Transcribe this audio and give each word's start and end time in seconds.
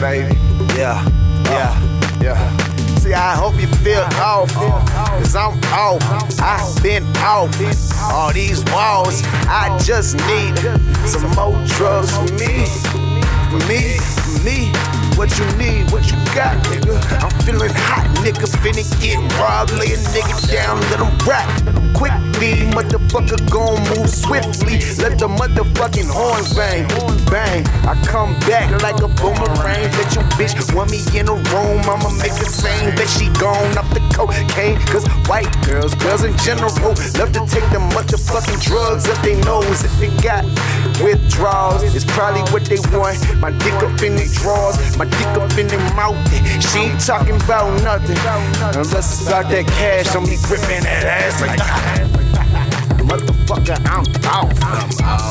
baby. 0.00 0.34
Yeah, 0.76 1.02
uh. 1.46 1.50
yeah, 1.50 2.22
yeah. 2.22 2.96
See, 2.98 3.14
I 3.14 3.34
hope 3.34 3.60
you 3.60 3.66
feel 3.84 4.00
uh. 4.00 4.42
off, 4.42 4.52
uh. 4.56 5.18
cause 5.18 5.34
I'm 5.34 5.58
off. 5.72 6.02
I've 6.40 6.82
been 6.82 7.04
off 7.18 7.50
all 8.02 8.32
these 8.32 8.64
walls. 8.72 9.22
I 9.48 9.76
just 9.82 10.16
need 10.26 10.56
some 11.06 11.30
more 11.32 11.58
drugs 11.66 12.16
for 12.16 12.32
me, 12.34 12.66
for 13.50 13.60
me, 13.66 13.98
for 13.98 14.44
me. 14.44 14.77
What 15.18 15.36
you 15.36 15.44
need, 15.58 15.90
what 15.90 16.06
you 16.06 16.16
got, 16.32 16.54
nigga? 16.70 16.94
I'm 17.18 17.34
feeling 17.42 17.74
hot, 17.74 18.06
nigga. 18.22 18.46
Finna 18.62 18.86
get 19.02 19.18
robbed, 19.34 19.72
lay 19.74 19.90
a 19.90 19.98
nigga 20.14 20.38
down, 20.46 20.78
let 20.94 21.02
him 21.02 21.10
rap. 21.26 21.50
Quickly, 21.98 22.70
motherfucker 22.70 23.42
gon' 23.50 23.82
move 23.90 24.08
swiftly. 24.08 24.78
Let 25.02 25.18
the 25.18 25.26
motherfucking 25.26 26.06
horns 26.06 26.54
bang, 26.54 26.86
bang. 27.26 27.66
I 27.82 27.98
come 28.06 28.38
back 28.46 28.70
like 28.80 29.02
a 29.02 29.08
boomerang. 29.18 29.90
Bet 29.90 30.14
your 30.14 30.22
bitch 30.38 30.54
want 30.72 30.92
me 30.92 31.02
in 31.18 31.26
a 31.26 31.34
room, 31.34 31.82
I'ma 31.82 32.14
make 32.22 32.38
a 32.38 32.46
same. 32.46 32.94
Bet 32.94 33.10
she 33.10 33.26
gone 33.42 33.76
off 33.76 33.90
the 33.90 33.98
cocaine. 34.14 34.78
Cause 34.86 35.02
white 35.26 35.50
girls, 35.66 35.96
girls 35.96 36.22
in 36.22 36.36
general, 36.38 36.70
love 37.18 37.34
to 37.34 37.42
take 37.50 37.66
the 37.74 37.82
motherfucking 37.90 38.62
drugs 38.62 39.08
up 39.08 39.18
their 39.26 39.42
nose. 39.42 39.82
If 39.82 39.98
they 39.98 40.14
got 40.22 40.46
withdrawals, 41.02 41.82
it's 41.82 42.06
probably 42.06 42.46
what 42.54 42.62
they 42.70 42.78
want. 42.94 43.18
My 43.42 43.50
dick 43.50 43.74
up 43.82 43.98
in 44.02 44.14
their 44.14 44.30
drawers, 44.38 44.78
my 44.96 45.07
dick 45.10 45.34
up 45.40 45.58
in 45.58 45.66
their 45.68 45.94
mouth. 45.94 46.16
She 46.62 46.78
ain't 46.78 47.00
talking 47.00 47.36
about 47.36 47.70
nothing. 47.82 48.18
Unless 48.76 48.94
it's 48.94 49.26
about 49.26 49.50
that 49.50 49.66
cash, 49.66 50.14
I'm 50.14 50.24
be 50.24 50.36
gripping 50.42 50.84
that 50.84 51.04
ass 51.04 51.40
like 51.40 51.58
Motherfucker, 53.08 53.78
I'm 53.88 54.04
off. 54.26 54.52
I'm 54.62 55.04
out. 55.04 55.27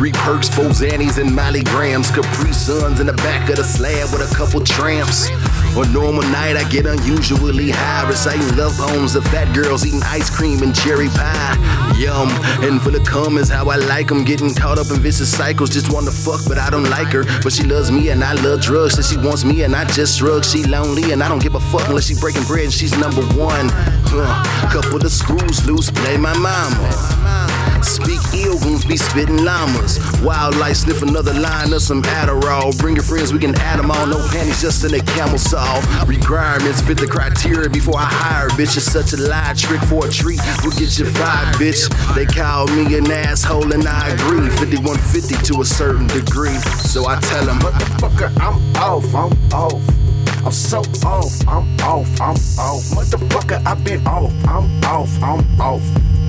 Three 0.00 0.12
perks, 0.12 0.48
four 0.48 0.72
Xannies, 0.72 1.18
and 1.18 1.30
Molly 1.36 1.62
Grams. 1.62 2.10
Capri 2.10 2.54
Suns 2.54 3.00
in 3.00 3.06
the 3.06 3.12
back 3.12 3.50
of 3.50 3.56
the 3.56 3.64
slab 3.64 4.10
with 4.10 4.24
a 4.24 4.34
couple 4.34 4.64
tramps. 4.64 5.28
On 5.76 5.92
normal 5.92 6.22
night, 6.22 6.56
I 6.56 6.66
get 6.70 6.86
unusually 6.86 7.68
high, 7.68 8.08
reciting 8.08 8.56
love 8.56 8.72
poems 8.78 9.14
of 9.14 9.24
fat 9.24 9.54
girls 9.54 9.84
eating 9.84 10.00
ice 10.04 10.34
cream 10.34 10.62
and 10.62 10.74
cherry 10.74 11.08
pie. 11.08 11.52
Yum, 11.98 12.30
and 12.64 12.80
full 12.80 12.96
of 12.96 13.04
cum 13.04 13.36
is 13.36 13.50
how 13.50 13.68
I 13.68 13.76
like 13.76 14.10
'em. 14.10 14.24
Getting 14.24 14.54
caught 14.54 14.78
up 14.78 14.90
in 14.90 15.00
vicious 15.00 15.30
cycles, 15.30 15.68
just 15.68 15.92
wanna 15.92 16.12
fuck, 16.12 16.40
but 16.48 16.56
I 16.56 16.70
don't 16.70 16.88
like 16.88 17.12
her. 17.12 17.24
But 17.42 17.52
she 17.52 17.64
loves 17.64 17.90
me 17.92 18.08
and 18.08 18.24
I 18.24 18.32
love 18.32 18.62
drugs, 18.62 18.94
so 18.94 19.02
she 19.02 19.18
wants 19.18 19.44
me 19.44 19.64
and 19.64 19.76
I 19.76 19.84
just 19.84 20.18
drugs. 20.18 20.50
She 20.50 20.64
lonely 20.64 21.12
and 21.12 21.22
I 21.22 21.28
don't 21.28 21.42
give 21.42 21.56
a 21.56 21.60
fuck 21.60 21.86
unless 21.88 22.06
she 22.06 22.14
breaking 22.14 22.44
bread 22.44 22.64
and 22.64 22.72
she's 22.72 22.96
number 22.96 23.20
one. 23.36 23.68
Huh. 24.06 24.70
Couple 24.72 25.04
of 25.04 25.12
screws 25.12 25.66
loose, 25.66 25.90
play 25.90 26.16
my 26.16 26.32
mama. 26.38 27.49
Speak 27.82 28.20
goons 28.30 28.84
be 28.84 28.96
spitting 28.96 29.44
llamas. 29.44 29.98
Wildlife 30.22 30.76
sniff 30.76 31.02
another 31.02 31.32
line 31.34 31.72
of 31.72 31.82
some 31.82 32.02
Adderall. 32.02 32.76
Bring 32.78 32.96
your 32.96 33.04
friends, 33.04 33.32
we 33.32 33.38
can 33.38 33.54
add 33.56 33.78
them 33.78 33.90
all. 33.90 34.06
No 34.06 34.18
panties, 34.28 34.60
just 34.60 34.84
in 34.84 34.94
a 34.94 35.00
camel 35.00 35.38
saw. 35.38 35.80
Requirements 36.06 36.80
fit 36.82 36.98
the 36.98 37.06
criteria 37.06 37.68
before 37.68 37.96
I 37.96 38.04
hire. 38.04 38.48
Bitch, 38.50 38.76
it's 38.76 38.90
such 38.90 39.12
a 39.12 39.16
lie. 39.16 39.54
Trick 39.56 39.80
for 39.82 40.06
a 40.06 40.10
treat, 40.10 40.40
we'll 40.62 40.72
get 40.72 40.98
you 40.98 41.06
five, 41.06 41.54
bitch. 41.56 41.88
They 42.14 42.26
call 42.26 42.66
me 42.68 42.96
an 42.96 43.10
asshole, 43.10 43.72
and 43.72 43.86
I 43.86 44.08
agree. 44.10 44.48
5150 44.50 45.52
to 45.52 45.60
a 45.60 45.64
certain 45.64 46.06
degree. 46.08 46.58
So 46.84 47.06
I 47.06 47.18
tell 47.20 47.44
them, 47.44 47.58
Motherfucker, 47.60 48.30
I'm 48.40 48.76
off. 48.76 49.04
I'm 49.14 49.52
off. 49.52 50.00
I'm 50.44 50.52
so 50.52 50.80
off. 51.04 51.48
I'm 51.48 51.80
off. 51.80 52.20
I'm 52.20 52.36
off. 52.58 52.82
Motherfucker, 52.96 53.64
I've 53.66 53.84
been 53.84 54.06
off. 54.06 54.32
I'm 54.46 54.84
off. 54.84 55.22
I'm 55.22 55.60
off. 55.60 56.19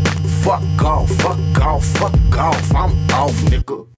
Fuck 0.44 0.84
off. 0.84 1.10
Fuck 1.10 1.62
off. 1.66 1.86
Fuck 1.86 2.38
off. 2.38 2.76
I'm 2.76 2.92
off, 3.12 3.36
nigga. 3.50 3.92